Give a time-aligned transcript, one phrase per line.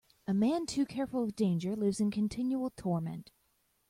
[0.25, 3.29] A man too careful of danger lives in continual torment.